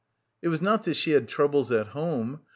[0.41, 2.39] It was not that she had troubles at home.